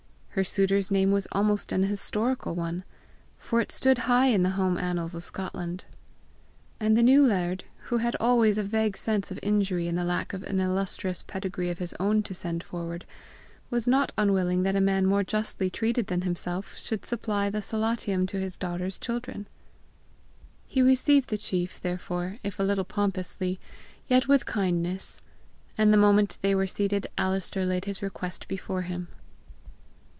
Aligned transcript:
Her 0.35 0.45
suitor's 0.45 0.89
name 0.89 1.11
was 1.11 1.27
almost 1.33 1.73
an 1.73 1.83
historical 1.83 2.55
one, 2.55 2.85
for 3.37 3.59
it 3.59 3.69
stood 3.69 3.97
high 4.07 4.27
in 4.27 4.43
the 4.43 4.51
home 4.51 4.77
annals 4.77 5.13
of 5.13 5.25
Scotland. 5.25 5.83
And 6.79 6.95
the 6.95 7.03
new 7.03 7.27
laird, 7.27 7.65
who 7.89 7.97
had 7.97 8.15
always 8.17 8.57
a 8.57 8.63
vague 8.63 8.95
sense 8.95 9.29
of 9.29 9.39
injury 9.43 9.89
in 9.89 9.95
the 9.95 10.05
lack 10.05 10.31
of 10.31 10.43
an 10.43 10.61
illustrious 10.61 11.21
pedigree 11.21 11.69
of 11.69 11.79
his 11.79 11.93
own 11.99 12.23
to 12.23 12.33
send 12.33 12.63
forward, 12.63 13.03
was 13.69 13.85
not 13.87 14.13
un 14.17 14.31
willing 14.31 14.63
that 14.63 14.73
a 14.75 14.79
man 14.79 15.05
more 15.05 15.21
justly 15.25 15.69
treated 15.69 16.07
than 16.07 16.21
himself 16.21 16.77
should 16.77 17.05
supply 17.05 17.49
the 17.49 17.61
SOLATIUM 17.61 18.25
to 18.27 18.39
his 18.39 18.55
daughter's 18.55 18.97
children. 18.97 19.47
He 20.65 20.81
received 20.81 21.27
the 21.27 21.35
Macruadh, 21.37 21.81
therefore, 21.81 22.37
if 22.41 22.57
a 22.57 22.63
little 22.63 22.85
pompously, 22.85 23.59
yet 24.07 24.29
with 24.29 24.45
kindness. 24.45 25.19
And 25.77 25.91
the 25.91 25.97
moment 25.97 26.37
they 26.41 26.55
were 26.55 26.67
seated 26.67 27.07
Alister 27.17 27.65
laid 27.65 27.83
his 27.83 28.01
request 28.01 28.47
before 28.47 28.83
him. 28.83 29.09